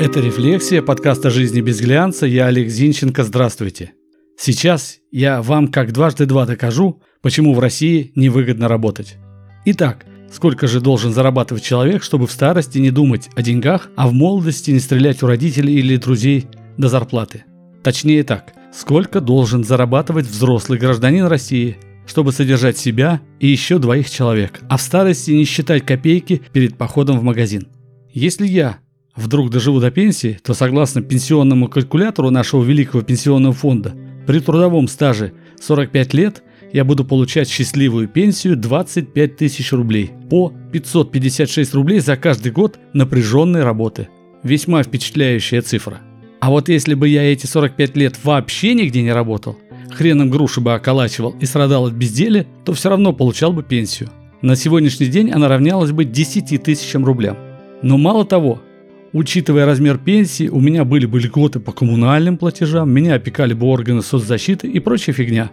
[0.00, 2.24] Это «Рефлексия», подкаст о жизни без глянца.
[2.24, 3.22] Я Олег Зинченко.
[3.22, 3.92] Здравствуйте.
[4.34, 9.18] Сейчас я вам как дважды два докажу, почему в России невыгодно работать.
[9.66, 14.14] Итак, сколько же должен зарабатывать человек, чтобы в старости не думать о деньгах, а в
[14.14, 16.46] молодости не стрелять у родителей или друзей
[16.78, 17.44] до зарплаты?
[17.82, 21.76] Точнее так, сколько должен зарабатывать взрослый гражданин России,
[22.06, 27.18] чтобы содержать себя и еще двоих человек, а в старости не считать копейки перед походом
[27.18, 27.68] в магазин?
[28.14, 28.78] Если я
[29.20, 33.94] вдруг доживу до пенсии, то согласно пенсионному калькулятору нашего великого пенсионного фонда,
[34.26, 36.42] при трудовом стаже 45 лет
[36.72, 43.64] я буду получать счастливую пенсию 25 тысяч рублей по 556 рублей за каждый год напряженной
[43.64, 44.08] работы.
[44.42, 45.98] Весьма впечатляющая цифра.
[46.40, 49.58] А вот если бы я эти 45 лет вообще нигде не работал,
[49.90, 54.08] хреном груши бы околачивал и страдал от безделия, то все равно получал бы пенсию.
[54.40, 57.36] На сегодняшний день она равнялась бы 10 тысячам рублям.
[57.82, 58.62] Но мало того,
[59.12, 64.02] Учитывая размер пенсии, у меня были бы льготы по коммунальным платежам, меня опекали бы органы
[64.02, 65.50] соцзащиты и прочая фигня.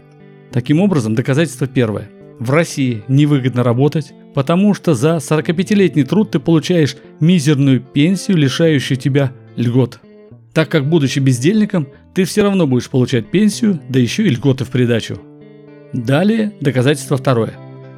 [0.52, 2.10] Таким образом, доказательство первое.
[2.40, 9.32] В России невыгодно работать, потому что за 45-летний труд ты получаешь мизерную пенсию, лишающую тебя
[9.56, 10.00] льгот.
[10.54, 14.70] Так как, будучи бездельником, ты все равно будешь получать пенсию, да еще и льготы в
[14.70, 15.20] придачу.
[15.94, 17.54] Далее, доказательство второе.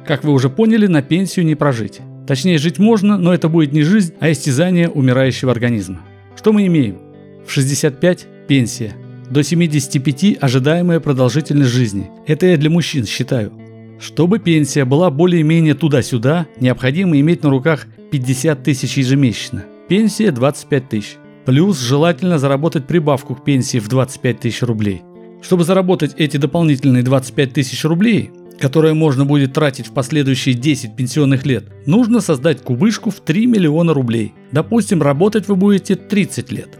[0.06, 2.00] Как вы уже поняли, на пенсию не прожить.
[2.30, 6.02] Точнее, жить можно, но это будет не жизнь, а истязание умирающего организма.
[6.36, 6.98] Что мы имеем?
[7.44, 8.94] В 65– пенсия.
[9.28, 12.08] До 75– ожидаемая продолжительность жизни.
[12.28, 13.52] Это я для мужчин считаю.
[13.98, 19.64] Чтобы пенсия была более-менее туда-сюда, необходимо иметь на руках 50 тысяч ежемесячно.
[19.88, 21.16] Пенсия 25 тысяч.
[21.46, 25.02] Плюс желательно заработать прибавку к пенсии в 25 тысяч рублей.
[25.42, 31.46] Чтобы заработать эти дополнительные 25 тысяч рублей, которое можно будет тратить в последующие 10 пенсионных
[31.46, 34.34] лет, нужно создать кубышку в 3 миллиона рублей.
[34.52, 36.78] Допустим, работать вы будете 30 лет.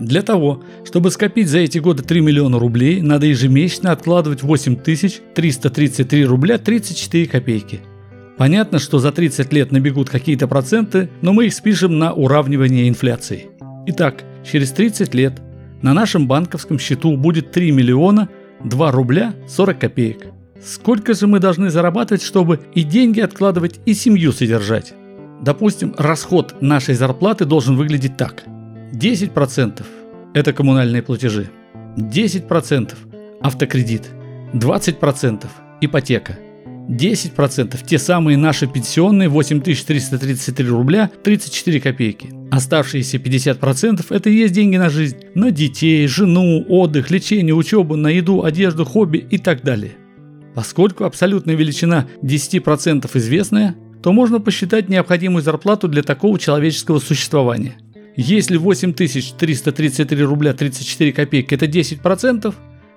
[0.00, 6.58] Для того, чтобы скопить за эти годы 3 миллиона рублей, надо ежемесячно откладывать 8333 рубля
[6.58, 7.80] 34 копейки.
[8.38, 13.48] Понятно, что за 30 лет набегут какие-то проценты, но мы их спишем на уравнивание инфляции.
[13.86, 15.40] Итак, через 30 лет
[15.82, 18.28] на нашем банковском счету будет 3 миллиона
[18.64, 20.26] 2 рубля 40 копеек.
[20.64, 24.94] Сколько же мы должны зарабатывать, чтобы и деньги откладывать, и семью содержать?
[25.42, 28.44] Допустим, расход нашей зарплаты должен выглядеть так.
[28.92, 29.82] 10%–
[30.34, 31.50] это коммунальные платежи,
[31.96, 32.94] 10%–
[33.40, 34.10] автокредит,
[34.54, 35.46] 20%–
[35.80, 36.38] ипотека,
[36.88, 42.30] 10%– те самые наши пенсионные 8333 рубля 34 копейки.
[42.52, 48.08] Оставшиеся 50%– это и есть деньги на жизнь, на детей, жену, отдых, лечение, учебу, на
[48.08, 49.96] еду, одежду, хобби и так далее.
[50.54, 57.76] Поскольку абсолютная величина 10% известная, то можно посчитать необходимую зарплату для такого человеческого существования.
[58.16, 62.54] Если 8333 рубля 34 копейки это 10%,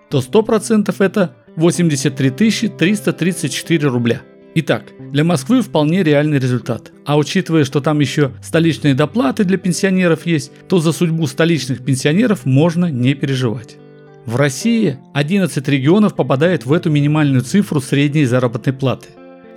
[0.09, 4.21] то 100% это 83 334 рубля.
[4.55, 6.91] Итак, для Москвы вполне реальный результат.
[7.05, 12.45] А учитывая, что там еще столичные доплаты для пенсионеров есть, то за судьбу столичных пенсионеров
[12.45, 13.77] можно не переживать.
[14.25, 19.09] В России 11 регионов попадает в эту минимальную цифру средней заработной платы.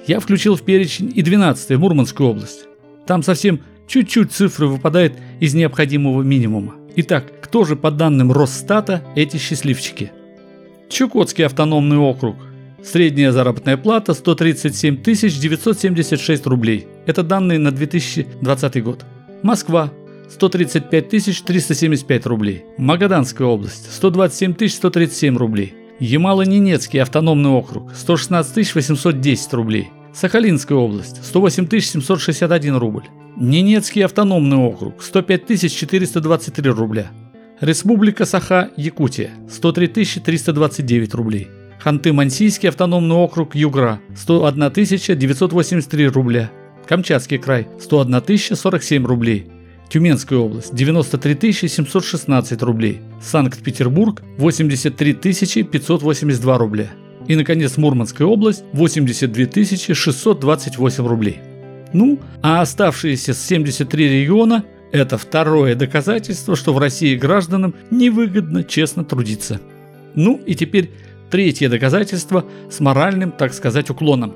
[0.07, 2.67] Я включил в перечень и 12 Мурманскую область.
[3.07, 6.75] Там совсем чуть-чуть цифры выпадает из необходимого минимума.
[6.97, 10.13] Итак, кто же по данным Росстата эти счастливчики?
[10.91, 12.37] Чукотский автономный округ.
[12.85, 16.87] Средняя заработная плата 137 976 рублей.
[17.07, 19.05] Это данные на 2020 год.
[19.43, 19.91] Москва
[20.31, 21.09] 135
[21.45, 22.65] 375 рублей.
[22.77, 25.75] Магаданская область 127 137 рублей.
[26.01, 29.89] Ямало-Ненецкий автономный округ 116 810 рублей.
[30.15, 33.05] Сахалинская область 108 761 рубль.
[33.37, 37.11] Ненецкий автономный округ 105 423 рубля.
[37.61, 41.49] Республика Саха, Якутия 103 329 рублей.
[41.83, 46.51] Ханты-Мансийский автономный округ Югра 101 983 рубля.
[46.87, 49.47] Камчатский край 101 047 рублей.
[49.91, 55.15] Тюменская область 93 716 рублей, Санкт-Петербург 83
[55.65, 56.91] 582 рубля
[57.27, 61.39] и, наконец, Мурманская область 82 628 рублей.
[61.93, 69.61] Ну, а оставшиеся 73 региона– это второе доказательство, что в России гражданам невыгодно честно трудиться.
[70.15, 70.91] Ну и теперь
[71.31, 74.35] третье доказательство с моральным, так сказать, уклоном.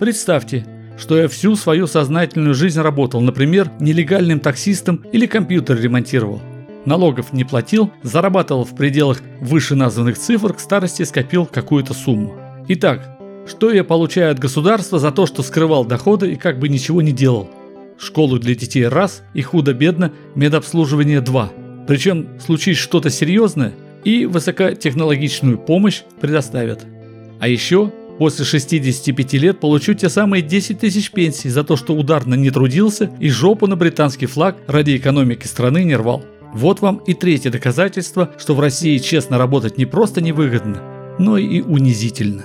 [0.00, 0.66] Представьте,
[0.98, 6.40] что я всю свою сознательную жизнь работал, например, нелегальным таксистом или компьютер ремонтировал.
[6.84, 12.36] Налогов не платил, зарабатывал в пределах вышеназванных цифр, к старости скопил какую-то сумму.
[12.68, 17.02] Итак, что я получаю от государства за то, что скрывал доходы и как бы ничего
[17.02, 17.50] не делал?
[17.98, 21.50] школу для детей раз и худо-бедно медобслуживание два.
[21.86, 23.72] Причем случись что-то серьезное
[24.04, 26.84] и высокотехнологичную помощь предоставят.
[27.40, 32.34] А еще после 65 лет получу те самые 10 тысяч пенсий за то, что ударно
[32.34, 36.24] не трудился и жопу на британский флаг ради экономики страны не рвал.
[36.52, 40.82] Вот вам и третье доказательство, что в России честно работать не просто невыгодно,
[41.18, 42.44] но и унизительно.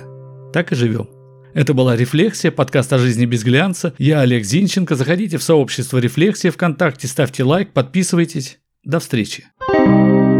[0.52, 1.08] Так и живем.
[1.54, 3.94] Это была «Рефлексия», подкаст о жизни без глянца.
[3.98, 4.94] Я Олег Зинченко.
[4.94, 8.58] Заходите в сообщество «Рефлексия» ВКонтакте, ставьте лайк, подписывайтесь.
[8.84, 9.44] До встречи.
[9.60, 10.31] thank you